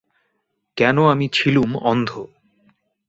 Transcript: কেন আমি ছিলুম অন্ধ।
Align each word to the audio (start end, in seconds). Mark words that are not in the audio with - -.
কেন 0.77 0.97
আমি 1.05 1.27
ছিলুম 1.33 1.71
অন্ধ। 1.83 2.09